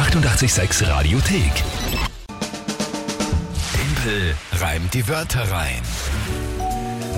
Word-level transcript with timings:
886 0.00 0.88
Radiothek. 0.88 1.52
Tempel 3.74 4.34
reimt 4.58 4.94
die 4.94 5.06
Wörter 5.06 5.42
rein. 5.52 5.82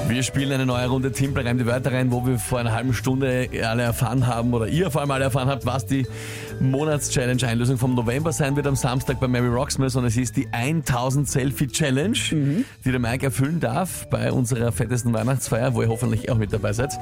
Wir 0.09 0.23
spielen 0.23 0.53
eine 0.53 0.67
neue 0.67 0.87
Runde 0.89 1.11
Timpel 1.11 1.47
rein 1.47 1.59
die 1.59 1.67
Wörter 1.67 1.93
rein, 1.93 2.13
wo 2.13 2.27
wir 2.27 2.39
vor 2.39 2.59
einer 2.59 2.73
halben 2.73 2.93
Stunde 2.93 3.49
alle 3.67 3.83
erfahren 3.83 4.27
haben 4.27 4.53
oder 4.53 4.67
ihr 4.69 4.91
vor 4.91 5.01
allem 5.01 5.11
alle 5.11 5.25
erfahren 5.25 5.49
habt, 5.49 5.65
was 5.65 5.87
die 5.87 6.07
Monatschallenge-Einlösung 6.61 7.79
vom 7.79 7.95
November 7.95 8.31
sein 8.33 8.55
wird 8.55 8.67
am 8.67 8.77
Samstag 8.77 9.21
bei 9.21 9.27
Mary 9.29 9.49
Rocksmith 9.49 9.97
und 9.97 10.05
es 10.05 10.17
ist 10.17 10.37
die 10.37 10.49
1000 10.53 11.29
Selfie 11.29 11.67
Challenge, 11.67 12.19
die 12.85 12.91
der 12.91 12.99
Mike 13.01 13.25
erfüllen 13.27 13.59
darf 13.59 14.07
bei 14.11 14.31
unserer 14.31 14.71
fettesten 14.71 15.13
Weihnachtsfeier, 15.13 15.75
wo 15.75 15.83
ihr 15.83 15.89
hoffentlich 15.89 16.31
auch 16.31 16.37
mit 16.37 16.53
dabei 16.53 16.73
seid. 16.73 16.93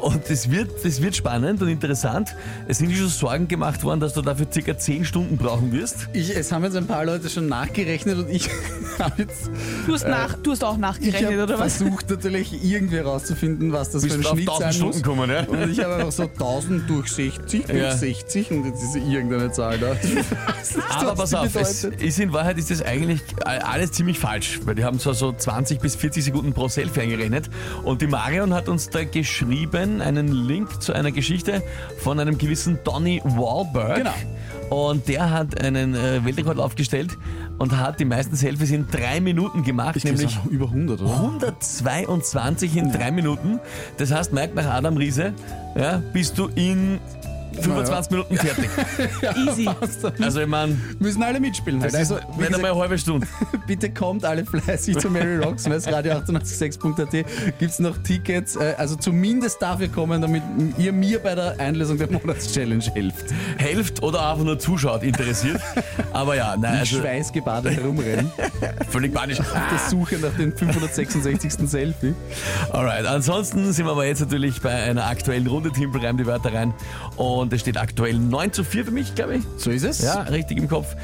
Und 0.00 0.28
es 0.28 0.50
wird, 0.50 0.84
es 0.84 1.00
wird 1.00 1.16
spannend 1.16 1.62
und 1.62 1.68
interessant. 1.68 2.36
Es 2.68 2.78
sind 2.78 2.94
schon 2.94 3.08
Sorgen 3.08 3.48
gemacht 3.48 3.82
worden, 3.84 4.00
dass 4.00 4.12
du 4.12 4.22
dafür 4.22 4.46
circa 4.52 4.76
10 4.76 5.04
Stunden 5.04 5.36
brauchen 5.38 5.72
wirst. 5.72 6.08
Ich, 6.12 6.36
es 6.36 6.52
haben 6.52 6.64
jetzt 6.64 6.76
ein 6.76 6.86
paar 6.86 7.04
Leute 7.04 7.30
schon 7.30 7.48
nachgerechnet 7.48 8.18
und 8.18 8.28
ich 8.28 8.48
habe 8.98 9.22
jetzt 9.22 9.50
Du 9.86 9.94
hast, 9.94 10.06
nach, 10.06 10.34
du 10.34 10.50
hast 10.52 10.62
auch 10.62 10.76
nachgerechnet, 10.76 11.40
oder 11.40 11.58
was? 11.58 11.76
versucht 11.76 12.10
natürlich 12.10 12.39
irgendwie 12.62 12.98
rauszufinden, 12.98 13.72
was 13.72 13.90
das 13.90 14.04
für 14.04 14.12
ein 14.14 14.18
Bist 14.18 14.30
Schnitt 14.30 14.48
1000 14.48 14.62
sein 14.62 14.72
Stunden 14.72 14.96
muss. 14.98 15.02
kommen, 15.02 15.30
ja? 15.30 15.44
Und 15.44 15.70
ich 15.70 15.80
habe 15.82 15.94
einfach 15.96 16.12
so 16.12 16.22
1000 16.24 16.88
durch 16.88 17.08
60 17.12 17.66
durch 17.66 17.78
Ja. 17.78 17.96
60 17.96 18.50
und 18.50 18.64
jetzt 18.66 18.82
ist 18.82 18.96
irgendeine 18.96 19.52
Zahl 19.52 19.78
da. 19.78 19.96
Aber 20.98 21.14
pass 21.14 21.34
auf, 21.34 21.54
es 21.56 21.84
ist 21.84 22.18
in 22.20 22.32
Wahrheit 22.32 22.58
ist 22.58 22.70
das 22.70 22.82
eigentlich 22.82 23.20
alles 23.44 23.92
ziemlich 23.92 24.18
falsch, 24.18 24.60
weil 24.64 24.74
die 24.74 24.84
haben 24.84 24.98
so, 24.98 25.12
so 25.12 25.32
20 25.32 25.80
bis 25.80 25.96
40 25.96 26.24
Sekunden 26.24 26.52
pro 26.52 26.68
Selfie 26.68 27.00
eingerechnet. 27.00 27.50
Und 27.82 28.02
die 28.02 28.06
Marion 28.06 28.54
hat 28.54 28.68
uns 28.68 28.88
da 28.90 29.04
geschrieben, 29.04 30.00
einen 30.00 30.28
Link 30.28 30.82
zu 30.82 30.92
einer 30.92 31.10
Geschichte 31.12 31.62
von 31.98 32.18
einem 32.20 32.38
gewissen 32.38 32.78
Donny 32.84 33.20
Wahlberg. 33.24 33.96
Genau. 33.96 34.14
Und 34.70 35.08
der 35.08 35.30
hat 35.30 35.60
einen 35.60 35.94
äh, 35.96 36.24
Weltrekord 36.24 36.60
aufgestellt 36.60 37.18
und 37.60 37.76
hat 37.76 38.00
die 38.00 38.06
meisten 38.06 38.36
Selfies 38.36 38.70
in 38.70 38.86
drei 38.88 39.20
Minuten 39.20 39.62
gemacht, 39.62 39.94
Ich 39.94 40.04
nämlich 40.04 40.38
über 40.48 40.64
100, 40.64 41.02
oder? 41.02 41.12
122 41.12 42.74
in 42.74 42.90
drei 42.90 43.10
Minuten. 43.10 43.60
Das 43.98 44.10
heißt, 44.10 44.32
Mike 44.32 44.54
nach 44.54 44.64
Adam 44.64 44.96
Riese, 44.96 45.34
ja, 45.76 46.02
bist 46.14 46.38
du 46.38 46.48
in 46.54 46.98
25 47.60 48.10
Minuten 48.12 48.36
fertig. 48.36 48.70
Easy. 49.48 49.68
Also 50.20 50.40
ich 50.40 50.46
meine, 50.46 50.76
Müssen 50.98 51.22
alle 51.22 51.40
mitspielen 51.40 51.80
halt. 51.80 51.92
das 51.94 52.02
ist 52.02 52.12
Also, 52.12 52.26
nicht 52.26 52.38
gesagt, 52.38 52.54
einmal 52.56 52.70
eine 52.72 52.80
halbe 52.80 52.98
Stunde. 52.98 53.26
bitte 53.66 53.90
kommt 53.90 54.24
alle 54.24 54.44
fleißig 54.44 54.98
zu 54.98 55.10
Mary 55.10 55.38
Rocksmith, 55.38 55.86
radio886.at. 55.86 57.10
Gibt 57.58 57.72
es 57.72 57.78
noch 57.78 57.96
Tickets? 57.98 58.56
Äh, 58.56 58.74
Also 58.78 58.96
zumindest 58.96 59.60
dafür 59.62 59.88
kommen, 59.88 60.20
damit 60.20 60.42
ihr 60.78 60.92
mir 60.92 61.18
bei 61.20 61.34
der 61.34 61.58
Einlösung 61.58 61.98
der 61.98 62.10
Monatschallenge 62.10 62.84
helft. 62.94 63.26
helft 63.58 64.02
oder 64.02 64.30
einfach 64.30 64.44
nur 64.44 64.58
zuschaut, 64.58 65.02
interessiert. 65.02 65.60
Aber 66.12 66.36
ja, 66.36 66.56
nein, 66.56 66.72
Mit 66.72 66.80
also 66.80 67.00
Schweißgebadet 67.00 67.76
herumrennen. 67.76 68.30
völlig 68.90 69.12
panisch. 69.14 69.40
auf 69.40 69.46
der 69.52 69.78
Suche 69.90 70.18
nach 70.18 70.32
dem 70.36 70.56
566. 70.56 71.68
Selfie. 71.68 72.14
Alright, 72.70 73.06
ansonsten 73.06 73.72
sind 73.72 73.86
wir 73.86 73.92
aber 73.92 74.06
jetzt 74.06 74.20
natürlich 74.20 74.60
bei 74.60 74.70
einer 74.70 75.06
aktuellen 75.06 75.46
Runde. 75.46 75.70
Timpel 75.70 76.04
reimt 76.04 76.20
die 76.20 76.26
Wörter 76.26 76.52
rein. 76.52 76.74
Und 77.16 77.39
es 77.48 77.60
steht 77.60 77.76
aktuell 77.76 78.18
9 78.18 78.52
zu 78.52 78.64
4 78.64 78.84
für 78.84 78.90
mich, 78.90 79.14
glaube 79.14 79.36
ich. 79.36 79.42
So 79.56 79.70
ist 79.70 79.84
es. 79.84 80.02
Ja, 80.02 80.22
richtig 80.22 80.58
im 80.58 80.68
Kopf. 80.68 80.94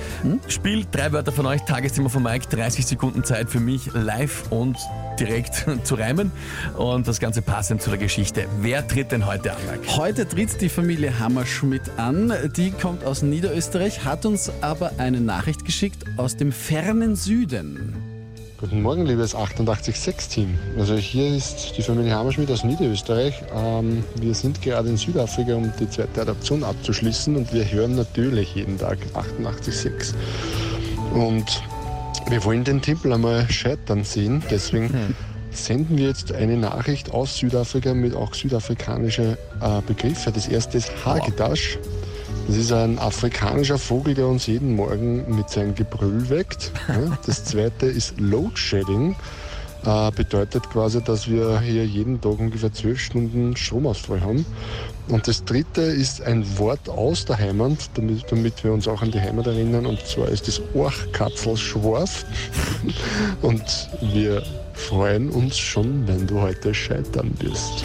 Spiel, 0.48 0.84
drei 0.90 1.12
Wörter 1.12 1.32
von 1.32 1.46
euch, 1.46 1.62
Tagesthema 1.62 2.08
von 2.08 2.22
Mike, 2.22 2.46
30 2.48 2.86
Sekunden 2.86 3.24
Zeit 3.24 3.48
für 3.48 3.60
mich 3.60 3.92
live 3.94 4.44
und 4.50 4.76
direkt 5.18 5.64
zu 5.84 5.94
reimen. 5.94 6.30
Und 6.76 7.08
das 7.08 7.20
Ganze 7.20 7.42
passend 7.42 7.82
zu 7.82 7.90
der 7.90 7.98
Geschichte. 7.98 8.46
Wer 8.60 8.86
tritt 8.86 9.12
denn 9.12 9.26
heute 9.26 9.52
an, 9.52 9.58
Mike? 9.70 9.96
Heute 9.96 10.28
tritt 10.28 10.60
die 10.60 10.68
Familie 10.68 11.18
Hammerschmidt 11.18 11.90
an. 11.96 12.32
Die 12.56 12.70
kommt 12.70 13.04
aus 13.04 13.22
Niederösterreich, 13.22 14.04
hat 14.04 14.26
uns 14.26 14.52
aber 14.60 14.92
eine 14.98 15.20
Nachricht 15.20 15.64
geschickt 15.64 16.04
aus 16.16 16.36
dem 16.36 16.52
fernen 16.52 17.16
Süden. 17.16 17.95
Guten 18.58 18.80
Morgen, 18.80 19.04
liebes 19.04 19.36
886-Team. 19.36 20.58
Also 20.78 20.94
hier 20.94 21.28
ist 21.36 21.76
die 21.76 21.82
Familie 21.82 22.14
Hammerschmidt 22.14 22.50
aus 22.50 22.64
Niederösterreich. 22.64 23.42
Ähm, 23.54 24.02
wir 24.18 24.32
sind 24.32 24.62
gerade 24.62 24.88
in 24.88 24.96
Südafrika, 24.96 25.54
um 25.54 25.70
die 25.78 25.90
zweite 25.90 26.22
Adaption 26.22 26.64
abzuschließen 26.64 27.36
und 27.36 27.52
wir 27.52 27.70
hören 27.70 27.96
natürlich 27.96 28.54
jeden 28.54 28.78
Tag 28.78 28.96
88.6. 29.12 30.14
Und 31.12 31.62
wir 32.30 32.42
wollen 32.44 32.64
den 32.64 32.80
Tippel 32.80 33.12
einmal 33.12 33.46
scheitern 33.50 34.04
sehen, 34.04 34.42
deswegen 34.50 35.14
senden 35.50 35.98
wir 35.98 36.08
jetzt 36.08 36.32
eine 36.32 36.56
Nachricht 36.56 37.10
aus 37.12 37.36
Südafrika 37.36 37.92
mit 37.92 38.14
auch 38.14 38.32
südafrikanischen 38.32 39.36
äh, 39.60 39.82
Begriffe. 39.86 40.32
Das 40.32 40.48
erste 40.48 40.78
ist 40.78 40.90
Hagedasch. 41.04 41.78
Das 42.46 42.56
ist 42.56 42.72
ein 42.72 42.98
afrikanischer 42.98 43.78
Vogel, 43.78 44.14
der 44.14 44.26
uns 44.28 44.46
jeden 44.46 44.76
Morgen 44.76 45.34
mit 45.34 45.50
seinem 45.50 45.74
Gebrüll 45.74 46.28
weckt. 46.28 46.72
Das 47.26 47.44
zweite 47.44 47.86
ist 47.86 48.18
Load 48.20 48.56
Shedding. 48.56 49.16
Äh, 49.84 50.10
bedeutet 50.10 50.68
quasi, 50.70 51.02
dass 51.02 51.28
wir 51.28 51.60
hier 51.60 51.86
jeden 51.86 52.20
Tag 52.20 52.40
ungefähr 52.40 52.72
zwölf 52.72 52.98
Stunden 52.98 53.56
Stromausfall 53.56 54.20
haben. 54.20 54.44
Und 55.08 55.28
das 55.28 55.44
dritte 55.44 55.82
ist 55.82 56.22
ein 56.22 56.58
Wort 56.58 56.88
aus 56.88 57.24
der 57.24 57.38
Heimat, 57.38 57.78
damit, 57.94 58.24
damit 58.30 58.64
wir 58.64 58.72
uns 58.72 58.88
auch 58.88 59.02
an 59.02 59.12
die 59.12 59.20
Heimat 59.20 59.46
erinnern. 59.46 59.86
Und 59.86 60.00
zwar 60.04 60.28
ist 60.28 60.48
das 60.48 60.60
Orchkatzelschwarf. 60.74 62.24
Und 63.42 63.62
wir 64.00 64.42
freuen 64.74 65.30
uns 65.30 65.56
schon, 65.56 66.08
wenn 66.08 66.26
du 66.26 66.40
heute 66.40 66.74
scheitern 66.74 67.32
wirst. 67.38 67.84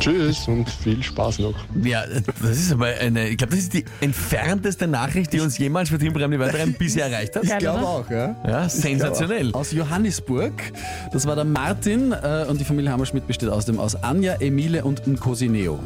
Tschüss 0.00 0.46
und 0.48 0.68
viel 0.68 1.02
Spaß 1.02 1.38
noch. 1.40 1.54
Ja, 1.82 2.04
das 2.06 2.58
ist 2.58 2.72
aber 2.72 2.86
eine, 2.86 3.28
ich 3.28 3.36
glaube, 3.36 3.52
das 3.52 3.60
ist 3.60 3.74
die 3.74 3.84
entfernteste 4.00 4.86
Nachricht, 4.86 5.32
die 5.32 5.40
uns 5.40 5.56
jemals 5.58 5.88
für 5.88 5.98
reimt 6.52 6.78
die 6.78 6.78
bisher 6.78 7.06
erreicht 7.06 7.36
hat. 7.36 7.44
Ich 7.44 7.58
glaube 7.58 7.86
auch, 7.86 8.10
ja. 8.10 8.36
Ja, 8.46 8.68
sensationell. 8.68 9.52
Aus 9.52 9.72
Johannisburg. 9.72 10.52
Das 11.12 11.26
war 11.26 11.36
der 11.36 11.44
Martin 11.44 12.12
äh, 12.12 12.46
und 12.48 12.60
die 12.60 12.64
Familie 12.64 12.92
Hammerschmidt 12.92 13.26
besteht 13.26 13.48
außerdem 13.48 13.80
aus 13.80 13.94
Anja, 14.02 14.34
Emile 14.40 14.84
und 14.84 15.06
Nkosineo. 15.06 15.80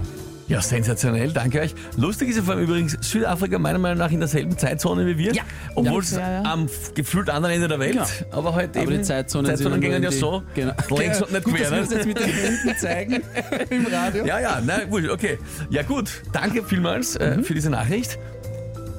Ja, 0.49 0.63
sensationell, 0.63 1.31
danke 1.33 1.61
euch. 1.61 1.75
Lustig 1.97 2.31
ist 2.31 2.37
ja 2.37 2.43
vor 2.43 2.55
allem 2.55 2.65
übrigens 2.65 2.97
Südafrika 3.03 3.59
meiner 3.59 3.79
Meinung 3.79 3.99
nach 3.99 4.11
in 4.11 4.19
derselben 4.19 4.57
Zeitzone 4.57 5.07
wie 5.07 5.19
wir. 5.19 5.35
Ja. 5.35 5.43
Obwohl 5.75 6.01
es 6.03 6.13
Ja, 6.13 6.43
ja. 6.43 6.43
am 6.51 6.69
gefühlt 6.95 7.29
anderen 7.29 7.55
Ende 7.57 7.69
der 7.69 7.79
Welt, 7.79 7.93
Genau. 7.93 8.07
aber 8.31 8.55
halt 8.55 8.71
Aber 8.77 8.83
eben 8.87 8.93
die 8.99 9.03
Zeitzonen, 9.03 9.47
Zeitzonen 9.51 9.81
sind 9.81 9.91
nur 9.91 10.01
ja 10.01 10.11
so, 10.11 10.43
Genau. 10.55 10.73
längs 10.97 11.21
und 11.21 11.33
nicht 11.33 11.45
Gut, 11.45 11.55
quer. 11.55 11.71
dass 11.71 11.73
wir 11.73 11.81
das 11.81 11.91
Ne? 11.91 11.97
jetzt 11.97 12.07
mit 12.07 12.19
den 12.21 12.33
Händen 12.33 12.79
zeigen 12.79 13.23
im 13.71 13.87
Radio. 13.87 14.25
Ja, 14.25 14.41
ja, 14.41 14.63
na 14.65 14.85
gut, 14.85 15.09
okay. 15.11 15.39
Ja 15.69 15.83
gut, 15.83 16.11
danke 16.33 16.65
vielmals 16.65 17.17
äh, 17.17 17.43
für 17.43 17.53
diese 17.55 17.69
Nachricht. 17.69 18.19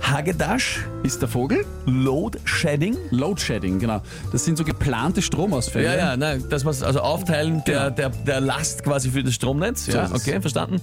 Hagedash, 0.10 0.86
Ist 1.04 1.22
der 1.22 1.30
Vogel? 1.30 1.66
Load 1.86 2.40
Shedding. 2.44 2.98
Load 3.12 3.40
Shedding, 3.40 3.80
genau. 3.80 4.02
Das 4.32 4.44
sind 4.44 4.58
so 4.58 4.64
geplante 4.64 5.22
Stromausfälle. 5.22 5.86
Ja, 5.86 5.96
ja, 5.96 6.18
nein, 6.18 6.44
das 6.50 6.66
was 6.66 6.82
also 6.82 7.02
Aufteilen 7.02 7.64
der, 7.66 7.92
der, 7.92 8.10
der 8.10 8.42
Last 8.42 8.84
quasi 8.84 9.12
für 9.12 9.24
das 9.24 9.36
Stromnetz. 9.36 9.88
Ja, 9.88 10.06
ist 10.06 10.16
es. 10.16 10.22
okay, 10.28 10.42
verstanden. 10.42 10.82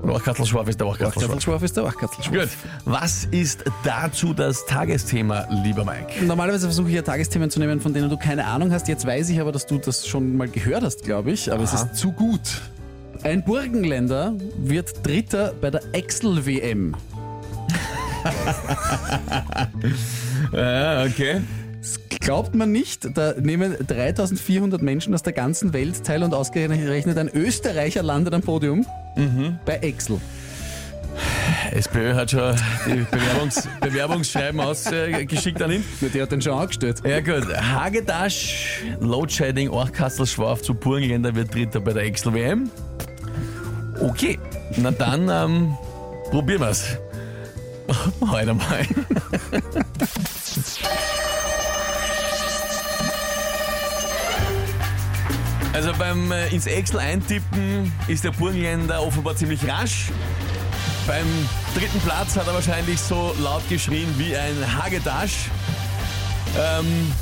Und 0.00 0.10
auch 0.10 0.22
Katzelschwarf 0.22 0.68
ist 0.68 0.80
der. 0.80 0.90
Katzelschwarf 0.92 1.62
ist 1.62 1.76
der 1.76 1.84
Wachkatzelschwarf. 1.84 2.40
Gut, 2.40 2.50
was 2.84 3.26
ist 3.26 3.64
dazu 3.84 4.32
das 4.32 4.64
Tagesthema, 4.66 5.46
lieber 5.62 5.84
Mike? 5.84 6.24
Normalerweise 6.24 6.66
versuche 6.66 6.88
ich 6.88 6.94
ja 6.94 7.02
Tagesthemen 7.02 7.50
zu 7.50 7.60
nehmen, 7.60 7.80
von 7.80 7.92
denen 7.92 8.08
du 8.08 8.16
keine 8.16 8.46
Ahnung 8.46 8.72
hast. 8.72 8.88
Jetzt 8.88 9.06
weiß 9.06 9.28
ich 9.30 9.40
aber, 9.40 9.52
dass 9.52 9.66
du 9.66 9.78
das 9.78 10.06
schon 10.06 10.36
mal 10.36 10.48
gehört 10.48 10.82
hast, 10.82 11.04
glaube 11.04 11.32
ich. 11.32 11.52
Aber 11.52 11.62
es 11.64 11.74
Aha. 11.74 11.84
ist 11.84 11.96
zu 11.96 12.12
gut. 12.12 12.62
Ein 13.22 13.44
Burgenländer 13.44 14.34
wird 14.58 15.06
Dritter 15.06 15.54
bei 15.60 15.70
der 15.70 15.82
Excel-WM. 15.92 16.94
Ja, 20.52 21.04
okay. 21.04 21.40
Das 21.80 22.00
glaubt 22.20 22.54
man 22.54 22.72
nicht. 22.72 23.16
Da 23.16 23.34
nehmen 23.38 23.76
3400 23.86 24.80
Menschen 24.80 25.14
aus 25.14 25.22
der 25.22 25.32
ganzen 25.32 25.72
Welt 25.72 26.04
teil 26.04 26.22
und 26.22 26.32
ausgerechnet 26.32 27.18
ein 27.18 27.28
Österreicher 27.28 28.02
landet 28.02 28.34
am 28.34 28.42
Podium 28.42 28.86
bei 29.64 29.76
Excel. 29.76 30.20
SPÖ 31.72 32.14
hat 32.14 32.30
schon 32.30 32.54
die 32.86 33.06
Bewerbungs 33.10 33.68
Bewerbungsschreiben 33.80 34.60
ausgeschickt 34.60 35.62
an 35.62 35.72
ihn. 35.72 35.84
Der 36.00 36.22
hat 36.22 36.32
den 36.32 36.42
schon 36.42 36.54
angestellt. 36.54 37.02
Ja 37.04 37.20
gut, 37.20 37.46
Hagedasch, 37.54 38.82
Loadshedding, 39.00 39.68
Orchkastelschwarf 39.68 40.62
zu 40.62 40.74
Burgenländer 40.74 41.34
wird 41.34 41.54
Dritter 41.54 41.80
bei 41.80 41.92
der 41.92 42.04
Excel-WM. 42.04 42.70
Okay, 44.00 44.38
na 44.76 44.90
dann 44.90 45.28
ähm, 45.28 45.74
probieren 46.30 46.60
wir's. 46.60 46.98
Heute 48.20 48.54
mal. 48.54 48.86
Also 55.72 55.92
beim 55.98 56.30
äh, 56.30 56.48
ins 56.48 56.66
Excel 56.66 57.00
eintippen 57.00 57.92
ist 58.06 58.24
der 58.24 58.30
Burgenländer 58.30 59.02
offenbar 59.02 59.36
ziemlich 59.36 59.66
rasch. 59.68 60.06
Beim 61.06 61.26
dritten 61.74 62.00
Platz 62.00 62.36
hat 62.36 62.46
er 62.46 62.54
wahrscheinlich 62.54 63.00
so 63.00 63.34
laut 63.42 63.68
geschrien 63.68 64.08
wie 64.16 64.36
ein 64.36 64.56
Hagedasch. 64.76 65.50
Ähm, 66.56 67.12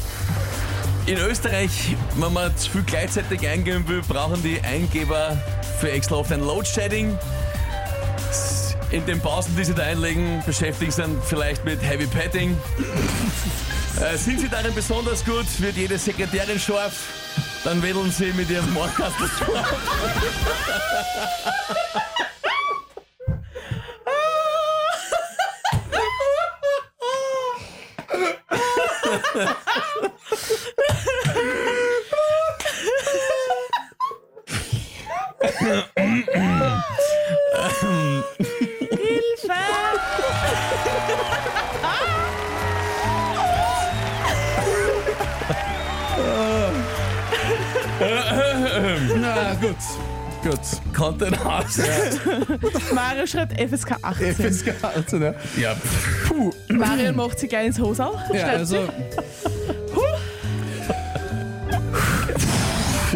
in 1.06 1.16
Österreich, 1.16 1.96
wenn 2.16 2.32
man 2.32 2.56
zu 2.56 2.70
viel 2.70 2.82
gleichzeitig 2.82 3.48
eingeben 3.48 3.88
will, 3.88 4.02
brauchen 4.06 4.42
die 4.42 4.60
Eingeber 4.60 5.36
für 5.80 5.90
Excel 5.90 6.18
oft 6.18 6.30
ein 6.30 6.40
Load 6.40 6.66
Shedding. 6.66 7.18
In 8.92 9.04
den 9.06 9.20
Pausen, 9.20 9.56
die 9.56 9.64
Sie 9.64 9.74
da 9.74 9.82
einlegen, 9.82 10.42
beschäftigt 10.44 10.92
sind 10.92 11.22
vielleicht 11.24 11.64
mit 11.64 11.82
Heavy 11.82 12.06
Petting. 12.06 12.56
Äh, 14.00 14.16
sind 14.16 14.40
Sie 14.40 14.48
darin 14.48 14.74
besonders 14.74 15.24
gut? 15.24 15.46
Wird 15.58 15.76
jede 15.76 15.98
Sekretärin 15.98 16.58
scharf? 16.58 16.92
Dann 17.64 17.82
wedeln 17.82 18.10
Sie 18.10 18.32
mit 18.34 18.50
Ihrem 18.50 18.72
Mordkasten 18.72 19.30
scharf. 19.38 19.74
gut, 49.62 49.76
gut. 50.42 50.60
Content 50.94 51.46
aus. 51.46 51.78
Mario 52.94 53.26
schreibt 53.26 53.60
FSK 53.60 53.96
18. 54.02 54.34
FSK 54.34 54.74
18, 54.82 55.22
ja. 55.22 55.34
Ja, 55.60 55.76
Puh. 56.26 56.50
Mario 56.68 57.12
macht 57.12 57.38
sich 57.38 57.48
gleich 57.48 57.66
ins 57.68 57.78
Hosau. 57.78 58.14
Ja, 58.32 58.40
schreibt 58.40 58.58
also. 58.58 58.88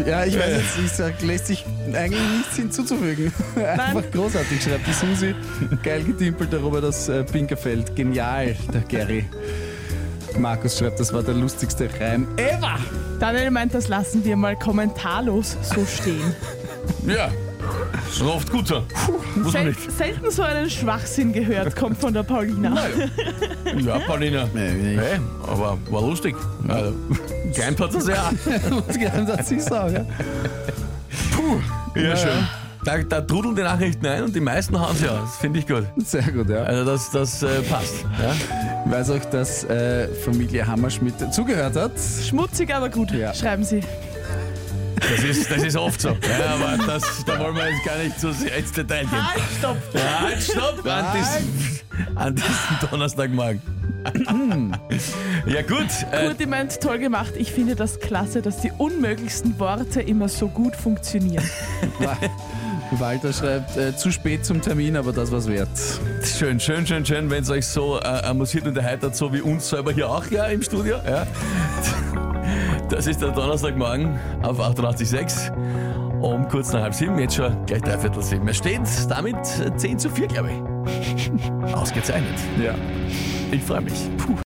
Ja, 0.05 0.23
ich 0.23 0.37
weiß 0.37 0.51
jetzt, 0.57 0.79
ich 0.85 0.91
sag, 0.91 1.21
lässt 1.21 1.47
sich 1.47 1.65
eigentlich 1.93 2.21
nichts 2.37 2.55
hinzuzufügen. 2.55 3.33
Einfach 3.55 4.09
großartig, 4.11 4.63
schreibt 4.63 4.87
die 4.87 4.93
Susi. 4.93 5.35
Geil 5.83 6.03
getimpelt 6.03 6.53
darüber, 6.53 6.79
das 6.79 7.09
äh, 7.09 7.23
Pinkerfeld. 7.23 7.93
Genial, 7.95 8.55
der 8.73 8.81
Gary. 8.81 9.25
Markus 10.39 10.77
schreibt, 10.77 10.99
das 10.99 11.11
war 11.13 11.23
der 11.23 11.33
lustigste 11.33 11.89
Reim 11.99 12.27
ever. 12.37 12.77
Daniel 13.19 13.51
meint, 13.51 13.73
das 13.73 13.87
lassen 13.87 14.23
wir 14.23 14.35
mal 14.35 14.55
kommentarlos 14.55 15.57
so 15.61 15.85
stehen. 15.85 16.35
ja. 17.07 17.29
Ist 18.09 18.21
oft 18.21 18.49
gut 18.49 18.67
so. 18.67 18.83
Muss 19.35 19.51
man 19.51 19.51
Sel 19.51 19.65
nicht. 19.65 19.91
selten 19.91 20.31
so 20.31 20.41
einen 20.43 20.69
Schwachsinn 20.69 21.33
gehört, 21.33 21.75
kommt 21.75 21.97
von 21.99 22.13
der 22.13 22.23
Paulina. 22.23 22.73
Ja, 23.77 23.99
Paulina. 23.99 24.47
Hey, 24.53 25.19
aber 25.43 25.77
war 25.89 26.01
lustig. 26.01 26.35
Also, 26.67 26.93
Geimt 27.55 27.79
hat 27.81 27.93
es 27.93 28.07
ja. 28.07 28.31
Und 28.69 28.99
geheim 28.99 29.27
hat 29.27 29.45
sie 29.45 29.59
sagen. 29.59 30.07
Ja. 31.09 31.35
Puh. 31.35 31.59
Ja, 31.99 32.15
schön. 32.15 32.47
Da, 32.87 32.99
da 32.99 33.19
trudeln 33.19 33.53
die 33.53 33.63
Nachrichten 33.63 34.05
ein 34.05 34.23
und 34.23 34.33
die 34.33 34.39
meisten 34.39 34.79
haben 34.79 34.95
sie 34.95 35.07
ja. 35.07 35.19
Das 35.19 35.35
finde 35.35 35.59
ich 35.59 35.67
gut. 35.67 35.83
Sehr 35.97 36.21
gut, 36.21 36.49
ja. 36.49 36.63
Also 36.63 36.85
das, 36.85 37.11
das 37.11 37.43
äh, 37.43 37.61
passt. 37.63 38.05
Ja? 38.17 38.33
Ich 38.85 38.89
weiß 38.91 39.09
auch, 39.09 39.25
dass 39.25 39.65
äh, 39.65 40.07
Familie 40.23 40.65
Hammerschmidt 40.65 41.33
zugehört 41.33 41.75
hat. 41.75 41.91
Schmutzig, 42.25 42.73
aber 42.73 42.87
gut, 42.87 43.11
Ja. 43.11 43.33
schreiben 43.33 43.65
sie. 43.65 43.81
Das, 45.01 45.21
ist, 45.21 45.51
das 45.51 45.63
ist 45.63 45.75
oft 45.75 45.99
so. 45.99 46.09
Ja, 46.09 46.55
aber 46.55 46.81
das, 46.85 47.25
da 47.25 47.37
wollen 47.37 47.55
wir 47.57 47.69
jetzt 47.69 47.83
gar 47.83 47.97
nicht 47.97 48.17
so 48.21 48.31
sehr 48.31 48.55
ins 48.55 48.71
Detail 48.71 49.01
gehen. 49.01 49.33
Halt, 49.33 49.43
stopp! 49.59 49.77
Ja, 49.93 50.21
halt, 50.21 50.41
stopp! 50.41 50.85
An 50.85 51.05
diesem, 51.17 52.15
an 52.15 52.35
diesem 52.35 52.89
Donnerstagmorgen. 52.89 53.61
ja 55.45 55.61
gut. 55.61 55.87
Äh, 56.13 56.25
Kurti 56.27 56.45
meint, 56.45 56.79
toll 56.79 56.99
gemacht. 56.99 57.33
Ich 57.37 57.51
finde 57.51 57.75
das 57.75 57.99
klasse, 57.99 58.41
dass 58.41 58.61
die 58.61 58.71
unmöglichsten 58.77 59.59
Worte 59.59 60.01
immer 60.01 60.29
so 60.29 60.47
gut 60.47 60.73
funktionieren. 60.75 61.43
Walter 62.91 63.33
schreibt, 63.33 63.77
äh, 63.77 63.95
zu 63.95 64.11
spät 64.11 64.45
zum 64.45 64.61
Termin, 64.61 64.95
aber 64.95 65.11
das 65.11 65.31
war's 65.31 65.47
wert. 65.47 65.69
schön, 66.23 66.59
schön, 66.59 66.85
schön, 66.85 67.05
schön, 67.05 67.29
wenn 67.29 67.43
es 67.43 67.49
euch 67.49 67.67
so 67.67 67.99
äh, 67.99 68.03
amüsiert 68.03 68.65
und 68.65 68.77
erheitert, 68.77 69.15
so 69.15 69.31
wie 69.33 69.41
uns 69.41 69.69
selber 69.69 69.91
hier 69.91 70.09
auch 70.09 70.25
ja 70.31 70.45
im 70.45 70.61
Studio. 70.61 70.97
Ja. 71.05 71.27
Das 72.89 73.05
ist 73.05 73.21
der 73.21 73.31
Donnerstagmorgen 73.31 74.17
auf 74.43 74.59
88.6 74.59 75.51
um 76.21 76.47
kurz 76.47 76.73
nach 76.73 76.81
halb 76.81 76.93
sieben, 76.93 77.19
jetzt 77.19 77.35
schon 77.35 77.65
gleich 77.65 77.81
dreiviertel 77.81 78.23
sieben. 78.23 78.47
Es 78.47 78.57
steht 78.57 78.81
damit 79.09 79.35
10 79.77 79.99
zu 79.99 80.09
4, 80.09 80.27
glaube 80.27 80.49
ich. 80.51 81.31
Ausgezeichnet. 81.73 82.39
Ja. 82.63 82.73
Ich 83.51 83.61
freue 83.61 83.81
mich. 83.81 84.09
Puh. 84.17 84.46